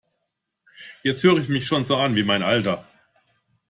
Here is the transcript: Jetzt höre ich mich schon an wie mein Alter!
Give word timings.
Jetzt 1.03 1.21
höre 1.21 1.37
ich 1.37 1.47
mich 1.47 1.67
schon 1.67 1.85
an 1.91 2.15
wie 2.15 2.23
mein 2.23 2.41
Alter! 2.41 2.87